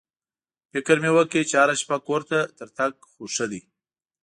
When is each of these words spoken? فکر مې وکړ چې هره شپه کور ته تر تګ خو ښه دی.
فکر 0.71 0.95
مې 1.03 1.11
وکړ 1.13 1.41
چې 1.49 1.55
هره 1.61 1.75
شپه 1.81 1.97
کور 2.07 2.21
ته 2.29 2.39
تر 2.57 2.67
تګ 2.77 2.91
خو 3.11 3.23
ښه 3.35 3.45
دی. 3.51 3.61